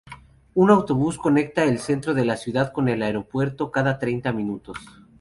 Un 0.55 0.71
autobús 0.71 1.19
conecta 1.19 1.63
el 1.65 1.77
centro 1.77 2.15
de 2.15 2.25
la 2.25 2.35
ciudad 2.35 2.73
con 2.73 2.89
el 2.89 3.03
aeropuerto 3.03 3.69
cada 3.69 3.99
treinta 3.99 4.33
minutos. 4.33 4.79